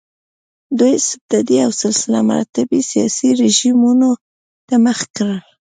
دوی 0.77 0.93
استبدادي 1.01 1.57
او 1.65 1.71
سلسله 1.83 2.17
مراتبي 2.29 2.79
سیاسي 2.91 3.29
رژیمونو 3.41 4.11
ته 4.67 4.75
مخه 4.85 5.05
کړه. 5.15 5.37